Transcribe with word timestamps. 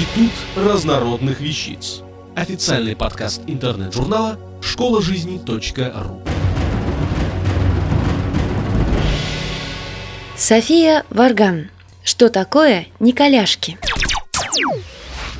Институт 0.00 0.32
разнородных 0.56 1.40
вещиц. 1.40 2.00
Официальный 2.34 2.96
подкаст 2.96 3.42
интернет-журнала 3.46 4.38
школа 4.62 5.02
жизни.ру. 5.02 6.22
София 10.38 11.04
Варган. 11.10 11.68
Что 12.02 12.30
такое 12.30 12.86
Николяшки? 12.98 13.76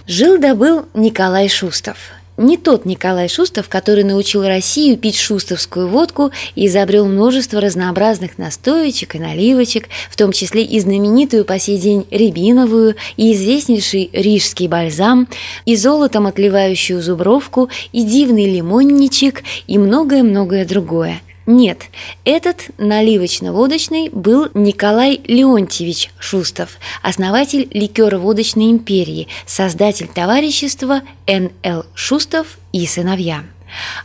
Жил-добыл 0.06 0.86
Николай 0.92 1.48
Шустов– 1.48 1.96
не 2.40 2.56
тот 2.56 2.86
Николай 2.86 3.28
Шустов, 3.28 3.68
который 3.68 4.02
научил 4.02 4.42
Россию 4.44 4.96
пить 4.96 5.16
шустовскую 5.16 5.86
водку 5.86 6.30
и 6.54 6.66
изобрел 6.66 7.06
множество 7.06 7.60
разнообразных 7.60 8.38
настоечек 8.38 9.14
и 9.14 9.18
наливочек, 9.18 9.88
в 10.10 10.16
том 10.16 10.32
числе 10.32 10.64
и 10.64 10.80
знаменитую 10.80 11.44
по 11.44 11.58
сей 11.58 11.78
день 11.78 12.06
рябиновую, 12.10 12.96
и 13.16 13.34
известнейший 13.34 14.10
рижский 14.12 14.68
бальзам, 14.68 15.28
и 15.66 15.76
золотом 15.76 16.26
отливающую 16.26 17.02
зубровку, 17.02 17.68
и 17.92 18.02
дивный 18.02 18.50
лимонничек, 18.50 19.42
и 19.66 19.78
многое-многое 19.78 20.64
другое– 20.64 21.20
нет, 21.50 21.86
этот 22.24 22.70
наливочно-водочный 22.78 24.08
был 24.10 24.50
Николай 24.54 25.20
Леонтьевич 25.24 26.10
Шустов, 26.16 26.78
основатель 27.02 27.66
ликеро-водочной 27.72 28.70
империи, 28.70 29.26
создатель 29.46 30.06
товарищества 30.06 31.02
Н.Л. 31.26 31.86
Шустов 31.92 32.58
и 32.72 32.86
сыновья. 32.86 33.42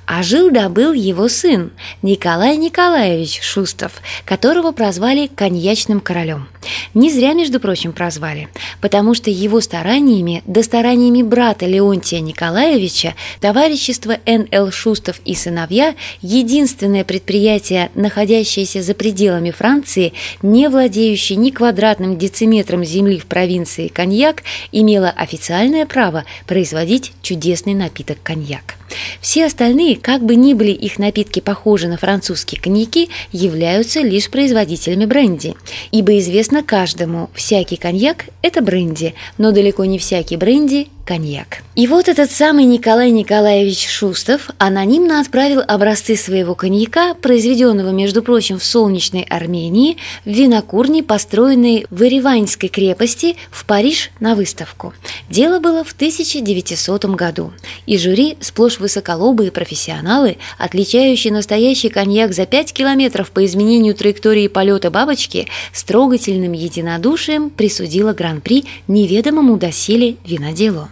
А 0.06 0.24
жил-добыл 0.24 0.94
его 0.94 1.28
сын 1.30 1.72
Николай 2.02 2.58
Николаевич 2.58 3.42
Шустов, 3.42 4.02
которого 4.26 4.72
прозвали 4.72 5.28
коньячным 5.28 6.00
королем. 6.00 6.48
Не 6.94 7.12
зря, 7.12 7.34
между 7.34 7.60
прочим, 7.60 7.92
прозвали, 7.92 8.48
потому 8.82 9.14
что 9.14 9.30
его 9.30 9.62
стараниями, 9.62 10.44
да 10.46 10.64
стараниями 10.64 11.22
брата 11.22 11.66
Леонтия 11.66 12.20
Николаевича, 12.22 13.16
товарищество 13.40 14.18
Н.Л. 14.26 14.72
Шустов 14.72 15.20
и 15.26 15.36
сыновья, 15.36 15.96
единственное 16.22 17.04
предприятие, 17.04 17.92
находящееся 17.96 18.82
за 18.82 18.94
пределами 18.94 19.52
Франции, 19.52 20.14
не 20.42 20.70
владеющее 20.70 21.38
ни 21.38 21.50
квадратным 21.52 22.18
дециметром 22.18 22.84
земли 22.84 23.20
в 23.20 23.26
провинции 23.26 23.88
коньяк, 23.88 24.44
имело 24.72 25.10
официальное 25.10 25.86
право 25.86 26.26
производить 26.48 27.14
чудесный 27.22 27.74
напиток 27.74 28.18
коньяк. 28.24 28.76
Все 29.20 29.46
остальные, 29.56 29.96
как 29.96 30.22
бы 30.22 30.36
ни 30.36 30.54
были 30.54 30.72
их 30.72 31.00
напитки 31.00 31.40
похожи 31.40 31.88
на 31.88 31.98
французские 31.98 32.60
коньяки, 32.60 33.08
являются 33.32 34.02
лишь 34.02 34.30
производителями 34.30 35.06
бренди. 35.06 35.56
Ибо 35.92 36.20
известно 36.20 36.62
каждому, 36.62 37.30
всякий 37.34 37.78
коньяк– 37.78 38.26
это 38.42 38.62
бренди, 38.62 39.14
но 39.38 39.54
далеко 39.54 39.86
не 39.86 39.98
всякий 39.98 40.36
бренди 40.36 40.90
коньяк. 41.06 41.60
И 41.76 41.88
вот 41.88 42.08
этот 42.08 42.32
самый 42.32 42.66
Николай 42.66 43.12
Николаевич 43.12 43.88
Шустов 43.88 44.50
анонимно 44.58 45.20
отправил 45.20 45.62
образцы 45.66 46.16
своего 46.16 46.56
коньяка, 46.56 47.14
произведенного, 47.14 47.92
между 47.92 48.24
прочим, 48.24 48.60
в 48.60 48.64
солнечной 48.64 49.24
Армении, 49.24 49.98
в 50.26 50.30
винокурне, 50.30 51.04
построенной 51.04 51.86
в 51.90 52.02
Ереваньской 52.02 52.70
крепости, 52.70 53.36
в 53.52 53.66
Париж 53.66 54.10
на 54.20 54.36
выставку. 54.36 54.94
Дело 55.30 55.60
было 55.60 55.84
в 55.84 55.92
1900 55.92 57.06
году, 57.06 57.54
и 57.86 57.98
жюри, 57.98 58.38
сплошь 58.40 58.80
высоколобые 58.80 59.52
профессионалы, 59.52 60.38
отличающие 60.58 61.32
настоящий 61.32 61.90
коньяк 61.90 62.34
за 62.34 62.46
5 62.46 62.74
километров 62.74 63.32
по 63.32 63.46
изменению 63.46 63.96
траектории 63.96 64.48
полета 64.48 64.90
бабочки, 64.90 65.48
с 65.72 65.84
трогательным 65.84 66.54
единодушием 66.54 67.50
присудило 67.50 68.14
гран-при 68.14 68.66
неведомому 68.88 69.58
доселе 69.58 70.16
виноделу. 70.26 70.88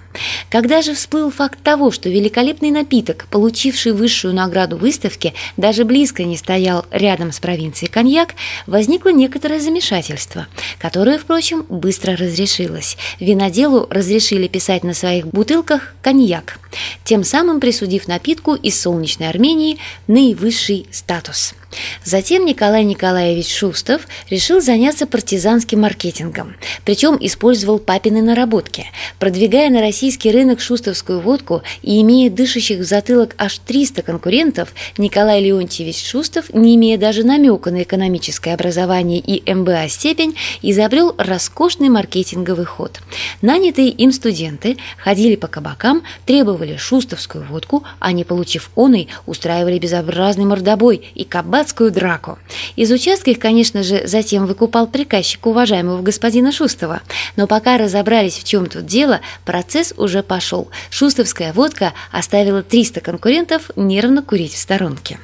Когда 0.49 0.81
же 0.81 0.93
всплыл 0.93 1.31
факт 1.31 1.59
того, 1.63 1.91
что 1.91 2.09
великолепный 2.09 2.71
напиток, 2.71 3.25
получивший 3.29 3.93
высшую 3.93 4.33
награду 4.33 4.77
выставки, 4.77 5.33
даже 5.57 5.85
близко 5.85 6.23
не 6.23 6.37
стоял 6.37 6.85
рядом 6.91 7.31
с 7.31 7.39
провинцией 7.39 7.91
коньяк, 7.91 8.35
возникло 8.67 9.09
некоторое 9.09 9.59
замешательство, 9.59 10.47
которое, 10.79 11.17
впрочем, 11.17 11.65
быстро 11.69 12.15
разрешилось. 12.15 12.97
Виноделу 13.19 13.87
разрешили 13.89 14.47
писать 14.47 14.83
на 14.83 14.93
своих 14.93 15.27
бутылках 15.27 15.95
«коньяк», 16.01 16.59
тем 17.03 17.23
самым 17.23 17.59
присудив 17.59 18.07
напитку 18.07 18.55
из 18.55 18.79
солнечной 18.79 19.29
Армении 19.29 19.77
наивысший 20.07 20.87
статус– 20.91 21.55
Затем 22.03 22.45
Николай 22.45 22.83
Николаевич 22.83 23.53
Шустов 23.53 24.07
решил 24.29 24.61
заняться 24.61 25.07
партизанским 25.07 25.81
маркетингом, 25.81 26.55
причем 26.85 27.17
использовал 27.19 27.79
папины 27.79 28.21
наработки, 28.21 28.85
продвигая 29.19 29.69
на 29.69 29.81
российский 29.81 30.31
рынок 30.31 30.61
шустовскую 30.61 31.19
водку 31.19 31.63
и 31.81 32.01
имея 32.01 32.29
дышащих 32.29 32.79
в 32.79 32.83
затылок 32.83 33.35
аж 33.37 33.59
300 33.59 34.01
конкурентов, 34.01 34.73
Николай 34.97 35.41
Леонтьевич 35.41 36.05
Шустов, 36.05 36.53
не 36.53 36.75
имея 36.75 36.97
даже 36.97 37.23
намека 37.23 37.71
на 37.71 37.83
экономическое 37.83 38.53
образование 38.53 39.19
и 39.19 39.53
МБА 39.53 39.87
степень, 39.89 40.35
изобрел 40.61 41.15
роскошный 41.17 41.89
маркетинговый 41.89 42.65
ход. 42.65 42.99
Нанятые 43.41 43.89
им 43.89 44.11
студенты 44.11 44.77
ходили 44.97 45.35
по 45.35 45.47
кабакам, 45.47 46.03
требовали 46.25 46.77
шустовскую 46.77 47.45
водку, 47.45 47.83
а 47.99 48.11
не 48.11 48.23
получив 48.23 48.69
оной, 48.75 49.07
устраивали 49.25 49.79
безобразный 49.79 50.45
мордобой 50.45 51.09
и 51.15 51.23
кабак 51.23 51.62
адскую 51.63 51.91
драку. 51.91 52.37
Из 52.75 52.91
участка 52.91 53.31
их, 53.31 53.39
конечно 53.39 53.83
же, 53.83 54.05
затем 54.05 54.45
выкупал 54.45 54.85
приказчик 54.85 55.45
уважаемого 55.45 56.01
господина 56.01 56.51
Шустова. 56.51 57.01
Но 57.37 57.47
пока 57.47 57.77
разобрались, 57.77 58.37
в 58.37 58.43
чем 58.43 58.65
тут 58.65 58.85
дело, 58.85 59.21
процесс 59.45 59.93
уже 59.97 60.23
пошел. 60.23 60.69
Шустовская 60.89 61.53
водка 61.53 61.93
оставила 62.11 62.63
300 62.63 62.99
конкурентов 62.99 63.71
нервно 63.77 64.21
курить 64.21 64.53
в 64.53 64.57
сторонке. 64.59 65.19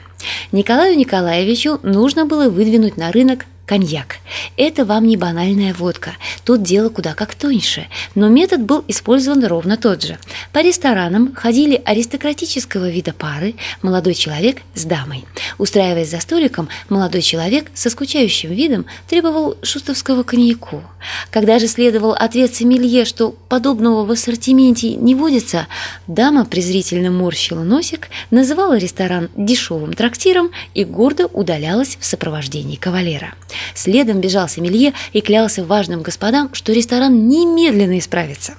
Николаю 0.52 0.98
Николаевичу 0.98 1.80
нужно 1.84 2.26
было 2.26 2.50
выдвинуть 2.50 2.98
на 2.98 3.12
рынок 3.12 3.46
коньяк. 3.70 4.16
Это 4.58 4.84
вам 4.84 5.06
не 5.06 5.16
банальная 5.16 5.76
водка, 5.76 6.14
тут 6.44 6.64
дело 6.64 6.90
куда 6.90 7.14
как 7.14 7.36
тоньше, 7.36 7.86
но 8.16 8.28
метод 8.28 8.62
был 8.62 8.84
использован 8.88 9.46
ровно 9.46 9.78
тот 9.78 10.02
же. 10.02 10.18
По 10.52 10.64
ресторанам 10.64 11.36
ходили 11.36 11.80
аристократического 11.86 12.90
вида 12.90 13.14
пары, 13.14 13.54
молодой 13.84 14.16
человек 14.16 14.64
с 14.74 14.86
дамой. 14.86 15.26
Устраиваясь 15.60 16.10
за 16.10 16.20
столиком, 16.20 16.68
молодой 16.90 17.22
человек 17.22 17.68
со 17.76 17.92
скучающим 17.92 18.52
видом 18.52 18.88
требовал 19.08 19.56
шустовского 19.62 20.24
коньяку. 20.24 20.82
Когда 21.30 21.60
же 21.60 21.68
следовал 21.68 22.14
ответ 22.14 22.56
сомелье, 22.56 23.06
что 23.06 23.36
подобного 23.50 24.04
в 24.04 24.10
ассортименте 24.10 24.96
не 24.96 25.14
водится, 25.14 25.68
дама 26.08 26.44
презрительно 26.46 27.12
морщила 27.12 27.62
носик, 27.62 28.08
называла 28.32 28.80
ресторан 28.80 29.30
дешевым 29.38 29.94
трактиром 29.94 30.50
и 30.74 30.84
гордо 30.86 31.28
удалялась 31.28 31.98
в 32.00 32.06
сопровождении 32.06 32.76
кавалера. 32.76 33.36
Следом 33.74 34.22
бежал 34.22 34.48
Сомелье 34.48 34.94
и 35.14 35.22
клялся 35.22 35.64
важным 35.64 36.02
господам, 36.02 36.50
что 36.54 36.74
ресторан 36.74 37.28
немедленно 37.28 37.98
исправится. 38.00 38.54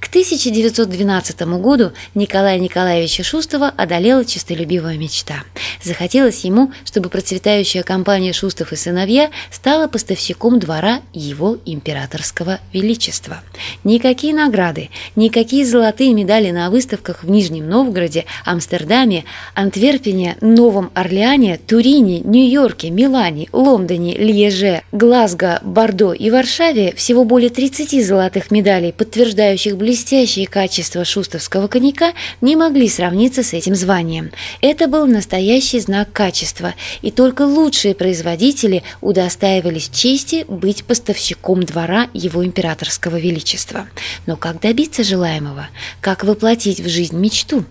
К 0.00 0.08
1912 0.08 1.40
году 1.58 1.92
Николая 2.14 2.58
Николаевича 2.58 3.22
Шустова 3.22 3.72
одолела 3.76 4.24
честолюбивая 4.24 4.98
мечта. 4.98 5.44
Захотелось 5.82 6.44
ему, 6.44 6.72
чтобы 6.84 7.08
процветающая 7.08 7.82
компания 7.82 8.32
«Шустов 8.32 8.72
и 8.72 8.76
сыновья» 8.76 9.30
стала 9.50 9.88
поставщиком 9.88 10.58
двора 10.58 11.00
его 11.14 11.58
императорского 11.64 12.60
величества. 12.72 13.42
Никакие 13.84 14.34
награды, 14.34 14.90
никакие 15.16 15.64
золотые 15.64 16.12
медали 16.12 16.50
на 16.50 16.68
выставках 16.68 17.24
в 17.24 17.30
Нижнем 17.30 17.68
Новгороде, 17.68 18.26
Амстердаме, 18.44 19.24
Антверпене, 19.54 20.36
Новом 20.40 20.90
Орлеане, 20.94 21.58
Турине, 21.66 22.20
Нью-Йорке, 22.20 22.90
Милане, 22.90 23.48
Лондоне, 23.52 24.16
Льеже, 24.18 24.82
Глазго, 24.92 25.60
Бордо 25.62 26.12
и 26.12 26.30
Варшаве 26.30 26.92
всего 26.96 27.24
более 27.24 27.50
30 27.50 28.06
золотых 28.06 28.50
медалей, 28.50 28.92
подтверждающих 28.92 29.61
блестящие 29.70 30.46
качества 30.46 31.04
шустовского 31.04 31.68
коньяка, 31.68 32.12
не 32.40 32.56
могли 32.56 32.88
сравниться 32.88 33.42
с 33.42 33.52
этим 33.52 33.74
званием. 33.74 34.30
Это 34.60 34.88
был 34.88 35.06
настоящий 35.06 35.80
знак 35.80 36.12
качества, 36.12 36.74
и 37.00 37.10
только 37.10 37.42
лучшие 37.42 37.94
производители 37.94 38.82
удостаивались 39.00 39.88
чести 39.88 40.44
быть 40.48 40.84
поставщиком 40.84 41.62
двора 41.62 42.08
его 42.12 42.44
императорского 42.44 43.16
величества. 43.16 43.86
Но 44.26 44.36
как 44.36 44.60
добиться 44.60 45.04
желаемого? 45.04 45.68
Как 46.00 46.24
воплотить 46.24 46.80
в 46.80 46.88
жизнь 46.88 47.16
мечту? 47.16 47.64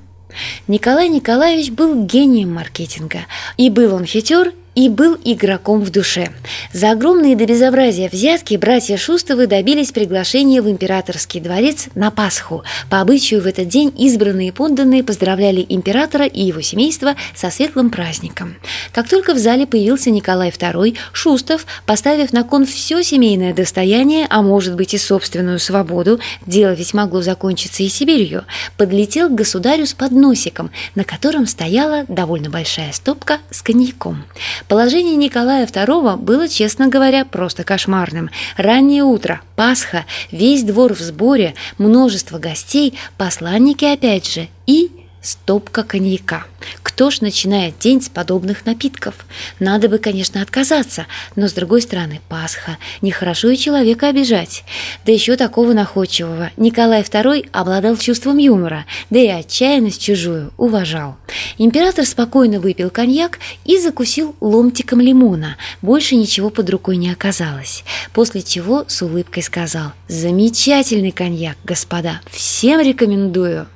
Николай 0.67 1.09
Николаевич 1.09 1.71
был 1.71 2.05
гением 2.05 2.53
маркетинга, 2.53 3.25
и 3.57 3.69
был 3.69 3.93
он 3.93 4.05
хитер 4.05 4.53
и 4.75 4.89
был 4.89 5.17
игроком 5.23 5.81
в 5.81 5.89
душе. 5.89 6.31
За 6.73 6.91
огромные 6.91 7.35
до 7.35 7.45
безобразия 7.45 8.09
взятки 8.09 8.55
братья 8.55 8.97
Шустовы 8.97 9.47
добились 9.47 9.91
приглашения 9.91 10.61
в 10.61 10.69
императорский 10.69 11.41
дворец 11.41 11.87
на 11.95 12.11
Пасху. 12.11 12.63
По 12.89 13.01
обычаю 13.01 13.41
в 13.41 13.47
этот 13.47 13.67
день 13.67 13.93
избранные 13.97 14.53
подданные 14.53 15.03
поздравляли 15.03 15.65
императора 15.67 16.25
и 16.25 16.41
его 16.41 16.61
семейство 16.61 17.15
со 17.35 17.49
светлым 17.49 17.89
праздником. 17.89 18.55
Как 18.93 19.07
только 19.07 19.33
в 19.33 19.37
зале 19.37 19.65
появился 19.65 20.11
Николай 20.11 20.49
II, 20.49 20.97
Шустов, 21.13 21.65
поставив 21.85 22.33
на 22.33 22.43
кон 22.43 22.65
все 22.65 23.03
семейное 23.03 23.53
достояние, 23.53 24.27
а 24.29 24.41
может 24.41 24.75
быть 24.75 24.93
и 24.93 24.97
собственную 24.97 25.59
свободу, 25.59 26.19
дело 26.45 26.73
ведь 26.73 26.93
могло 26.93 27.21
закончиться 27.21 27.83
и 27.83 27.89
Сибирью, 27.89 28.45
подлетел 28.77 29.29
к 29.29 29.35
государю 29.35 29.85
с 29.85 29.93
подносиком, 29.93 30.71
на 30.95 31.03
котором 31.03 31.47
стояла 31.47 32.05
довольно 32.07 32.49
большая 32.49 32.91
стопка 32.91 33.39
с 33.49 33.61
коньяком. 33.61 34.23
Положение 34.67 35.15
Николая 35.15 35.65
II 35.65 36.17
было, 36.17 36.47
честно 36.47 36.87
говоря, 36.87 37.25
просто 37.25 37.63
кошмарным. 37.63 38.29
Раннее 38.57 39.03
утро, 39.03 39.41
Пасха, 39.55 40.05
весь 40.31 40.63
двор 40.63 40.93
в 40.93 40.99
сборе, 40.99 41.55
множество 41.77 42.39
гостей, 42.39 42.97
посланники 43.17 43.85
опять 43.85 44.31
же 44.31 44.49
и 44.65 45.00
стопка 45.21 45.83
коньяка. 45.83 46.45
Кто 46.83 47.09
ж 47.09 47.21
начинает 47.21 47.79
день 47.79 48.01
с 48.01 48.09
подобных 48.09 48.65
напитков? 48.65 49.15
Надо 49.59 49.89
бы, 49.89 49.97
конечно, 49.97 50.41
отказаться, 50.41 51.07
но, 51.35 51.47
с 51.47 51.53
другой 51.53 51.81
стороны, 51.81 52.21
Пасха. 52.29 52.77
Нехорошо 53.01 53.49
и 53.49 53.57
человека 53.57 54.09
обижать. 54.09 54.63
Да 55.05 55.11
еще 55.11 55.35
такого 55.35 55.73
находчивого. 55.73 56.51
Николай 56.57 57.01
II 57.01 57.49
обладал 57.51 57.97
чувством 57.97 58.37
юмора, 58.37 58.85
да 59.09 59.19
и 59.19 59.27
отчаянность 59.27 60.01
чужую 60.01 60.51
уважал. 60.57 61.17
Император 61.57 62.05
спокойно 62.05 62.59
выпил 62.59 62.89
коньяк 62.89 63.39
и 63.65 63.79
закусил 63.79 64.35
ломтиком 64.41 64.99
лимона. 64.99 65.57
Больше 65.81 66.15
ничего 66.15 66.49
под 66.49 66.69
рукой 66.69 66.97
не 66.97 67.11
оказалось. 67.11 67.83
После 68.13 68.41
чего 68.41 68.85
с 68.87 69.01
улыбкой 69.01 69.43
сказал 69.43 69.93
«Замечательный 70.07 71.11
коньяк, 71.11 71.57
господа, 71.63 72.21
всем 72.31 72.81
рекомендую». 72.81 73.67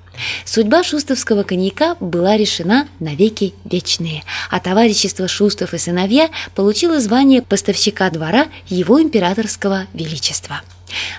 Судьба 0.46 0.84
шустовского 0.84 1.44
коньяка 1.44 1.96
была 2.00 2.38
решена 2.38 2.88
навеки 3.00 3.54
вечные, 3.66 4.24
а 4.50 4.60
товарищество 4.60 5.28
Шустов 5.28 5.74
и 5.74 5.78
сыновья 5.78 6.30
получило 6.56 7.00
звание 7.00 7.42
поставщика 7.42 8.10
двора 8.10 8.48
его 8.68 9.02
императорского 9.02 9.88
величества. 9.94 10.62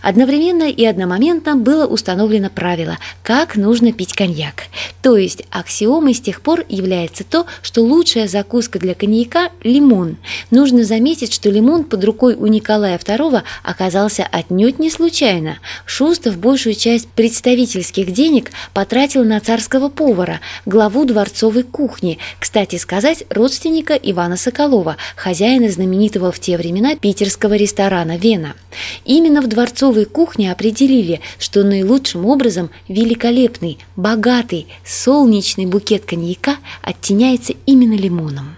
Одновременно 0.02 0.70
и 0.70 0.84
одномоментно 0.84 1.56
было 1.56 1.86
установлено 1.86 2.50
правило, 2.50 2.98
как 3.22 3.56
нужно 3.56 3.92
пить 3.92 4.14
коньяк. 4.14 4.64
То 5.06 5.16
есть 5.16 5.44
аксиомой 5.52 6.14
с 6.14 6.20
тех 6.20 6.40
пор 6.40 6.64
является 6.68 7.22
то, 7.22 7.46
что 7.62 7.82
лучшая 7.82 8.26
закуска 8.26 8.80
для 8.80 8.92
коньяка– 8.92 9.50
лимон. 9.62 10.16
Нужно 10.50 10.82
заметить, 10.82 11.32
что 11.32 11.48
лимон 11.48 11.84
под 11.84 12.02
рукой 12.02 12.34
у 12.34 12.48
Николая 12.48 12.98
II 12.98 13.44
оказался 13.62 14.26
отнюдь 14.28 14.80
не 14.80 14.90
случайно. 14.90 15.58
Шустов 15.84 16.38
большую 16.38 16.74
часть 16.74 17.06
представительских 17.06 18.12
денег 18.12 18.50
потратил 18.74 19.22
на 19.22 19.38
царского 19.38 19.90
повара, 19.90 20.40
главу 20.64 21.04
дворцовой 21.04 21.62
кухни, 21.62 22.18
кстати 22.40 22.74
сказать, 22.74 23.22
родственника 23.30 23.94
Ивана 23.94 24.36
Соколова, 24.36 24.96
хозяина 25.14 25.70
знаменитого 25.70 26.32
в 26.32 26.40
те 26.40 26.56
времена 26.56 26.96
питерского 26.96 27.54
ресторана 27.54 28.16
«Вена». 28.16 28.56
Именно 29.04 29.40
в 29.40 29.46
дворцовой 29.46 30.04
кухне 30.04 30.50
определили, 30.50 31.20
что 31.38 31.62
наилучшим 31.62 32.26
образом 32.26 32.70
великолепный, 32.88 33.78
богатый, 33.94 34.66
солнечный 34.96 35.66
букет 35.66 36.04
коньяка 36.04 36.56
оттеняется 36.82 37.54
именно 37.66 37.94
лимоном. 37.94 38.56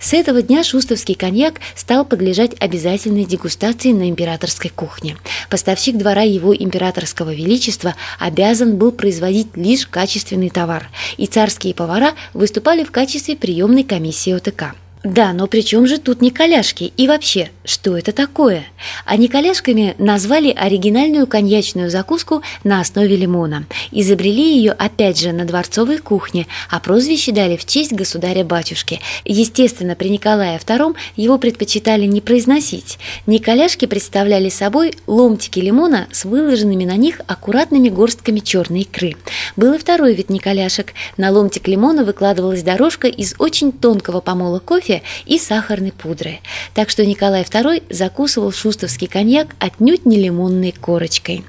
С 0.00 0.14
этого 0.14 0.40
дня 0.40 0.64
шустовский 0.64 1.14
коньяк 1.14 1.60
стал 1.74 2.04
подлежать 2.04 2.52
обязательной 2.58 3.24
дегустации 3.24 3.92
на 3.92 4.08
императорской 4.08 4.70
кухне. 4.70 5.16
Поставщик 5.50 5.96
двора 5.96 6.22
его 6.22 6.54
императорского 6.56 7.34
величества 7.34 7.94
обязан 8.18 8.76
был 8.76 8.92
производить 8.92 9.56
лишь 9.56 9.86
качественный 9.86 10.50
товар, 10.50 10.88
и 11.16 11.26
царские 11.26 11.74
повара 11.74 12.14
выступали 12.32 12.84
в 12.84 12.90
качестве 12.90 13.36
приемной 13.36 13.84
комиссии 13.84 14.32
ОТК. 14.32 14.74
Да, 15.04 15.32
но 15.32 15.46
при 15.46 15.60
чем 15.60 15.86
же 15.86 15.98
тут 15.98 16.20
Николяшки? 16.20 16.92
И 16.96 17.06
вообще, 17.06 17.50
что 17.64 17.96
это 17.96 18.10
такое? 18.10 18.64
А 19.04 19.16
Николяшками 19.16 19.94
назвали 19.98 20.50
оригинальную 20.50 21.28
коньячную 21.28 21.88
закуску 21.88 22.42
на 22.64 22.80
основе 22.80 23.14
лимона. 23.14 23.66
Изобрели 23.92 24.56
ее 24.56 24.72
опять 24.72 25.20
же 25.20 25.32
на 25.32 25.44
дворцовой 25.44 25.98
кухне, 25.98 26.48
а 26.68 26.80
прозвище 26.80 27.30
дали 27.30 27.56
в 27.56 27.64
честь 27.64 27.92
государя-батюшки. 27.92 29.00
Естественно, 29.24 29.94
при 29.94 30.08
Николае 30.08 30.58
II 30.58 30.96
его 31.14 31.38
предпочитали 31.38 32.06
не 32.06 32.20
произносить. 32.20 32.98
Николяшки 33.26 33.86
представляли 33.86 34.48
собой 34.48 34.94
ломтики 35.06 35.60
лимона 35.60 36.08
с 36.10 36.24
выложенными 36.24 36.84
на 36.84 36.96
них 36.96 37.20
аккуратными 37.28 37.88
горстками 37.88 38.40
черной 38.40 38.80
икры. 38.80 39.16
Был 39.56 39.74
и 39.74 39.78
второй 39.78 40.14
вид 40.14 40.28
Николяшек. 40.28 40.92
На 41.16 41.30
ломтик 41.30 41.68
лимона 41.68 42.02
выкладывалась 42.02 42.64
дорожка 42.64 43.06
из 43.06 43.36
очень 43.38 43.70
тонкого 43.70 44.20
помола 44.20 44.58
кофе, 44.58 44.87
кофе 44.88 45.02
и 45.26 45.38
сахарной 45.38 45.92
пудры. 45.92 46.40
Так 46.74 46.90
что 46.90 47.04
Николай 47.04 47.42
II 47.42 47.82
закусывал 47.90 48.52
шустовский 48.52 49.06
коньяк 49.06 49.48
отнюдь 49.58 50.06
не 50.06 50.16
лимонной 50.16 50.72
корочкой. 50.72 51.44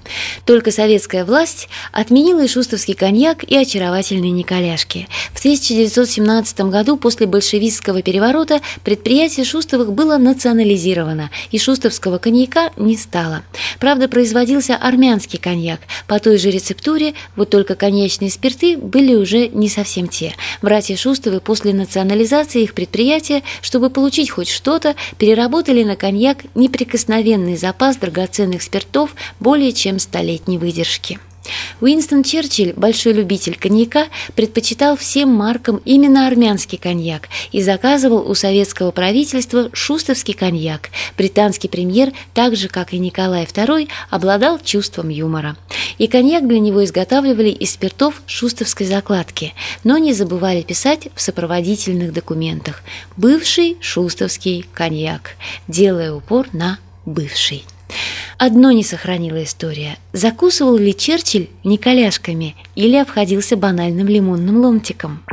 Только 0.50 0.72
советская 0.72 1.25
власть 1.25 1.69
отменила 1.92 2.44
и 2.44 2.48
шустовский 2.48 2.96
коньяк, 2.96 3.44
и 3.44 3.56
очаровательные 3.56 4.31
Николяшки. 4.31 5.07
В 5.31 5.38
1917 5.38 6.62
году 6.62 6.98
после 6.98 7.28
большевистского 7.28 8.01
переворота 8.01 8.60
предприятие 8.84 9.46
Шустовых 9.46 9.94
было 9.94 10.18
национализировано, 10.18 11.30
и 11.51 11.60
шустовского 11.60 12.18
коньяка 12.18 12.72
не 12.78 12.98
стало. 12.98 13.44
Правда, 13.80 14.07
производился 14.07 14.75
армянский 14.75 15.38
коньяк 15.38 15.81
по 16.07 16.18
той 16.18 16.40
же 16.40 16.50
рецептуре, 16.50 17.13
вот 17.36 17.52
только 17.52 17.75
коньячные 17.75 18.31
спирты 18.31 18.75
были 18.75 19.13
уже 19.13 19.50
не 19.50 19.69
совсем 19.69 20.07
те. 20.07 20.34
Братья 20.63 20.95
Шустовы 20.95 21.42
после 21.42 21.74
национализации 21.74 22.63
их 22.63 22.74
предприятия 22.74 23.44
чтобы 23.62 23.92
получить 23.92 24.31
хоть 24.31 24.50
что-то, 24.50 24.95
переработали 25.19 25.84
на 25.84 25.95
коньяк 25.95 26.40
неприкосновенный 26.56 27.56
запас 27.56 27.98
драгоценных 27.98 28.63
спиртов 28.63 29.13
более 29.40 29.74
чем 29.74 30.00
столетней 30.40 30.58
выдержки. 30.58 31.20
Уинстон 31.82 32.24
Черчилль, 32.24 32.74
большой 32.76 33.14
любитель 33.14 33.58
коньяка, 33.58 34.08
предпочитал 34.36 34.96
всем 34.96 35.30
маркам 35.30 35.82
именно 35.86 36.28
армянский 36.28 36.78
коньяк 36.78 37.28
и 37.52 37.62
заказывал 37.64 38.30
у 38.30 38.36
советского 38.36 38.92
правительства 38.92 39.70
шустовский 39.74 40.34
коньяк. 40.34 40.90
Британский 41.18 41.68
премьер, 41.68 42.12
так 42.34 42.56
же 42.56 42.68
как 42.68 42.94
и 42.94 43.00
Николай 43.00 43.46
II, 43.46 43.88
обладал 44.10 44.60
чувством 44.60 45.10
юмора. 45.10 45.56
И 45.98 46.08
коньяк 46.08 46.48
для 46.48 46.60
него 46.60 46.84
изготавливали 46.84 47.50
из 47.50 47.72
спиртов 47.72 48.22
шустовской 48.28 48.86
закладки, 48.86 49.54
но 49.84 49.98
не 49.98 50.14
забывали 50.14 50.62
писать 50.62 51.08
в 51.16 51.22
сопроводительных 51.22 52.14
документах 52.14 52.84
«бывший 53.18 53.78
шустовский 53.82 54.66
коньяк», 54.74 55.32
делая 55.68 56.14
упор 56.14 56.48
на 56.54 56.78
«бывший». 57.06 57.64
Одно 58.40 58.72
не 58.72 58.86
сохранила 58.86 59.44
история. 59.44 59.98
Закусывал 60.14 60.78
ли 60.78 60.96
Черчилль 60.96 61.50
николяшками 61.66 62.56
или 62.74 62.96
обходился 62.96 63.58
банальным 63.58 64.08
лимонным 64.08 64.62
ломтиком? 64.62 65.26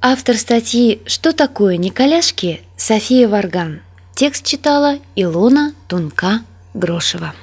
Автор 0.00 0.36
статьи 0.36 1.00
«Что 1.06 1.32
такое 1.32 1.76
николяшки» 1.76 2.60
София 2.76 3.26
Варган. 3.26 3.80
Текст 4.14 4.46
читала 4.46 5.00
Илона 5.16 5.74
Тунка-Грошева. 5.88 7.34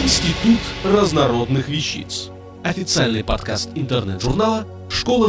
Институт 0.00 0.60
разнородных 0.84 1.68
вещиц. 1.68 2.28
Официальный 2.62 3.24
подкаст 3.24 3.70
интернет-журнала 3.74 4.64
школа 4.88 5.28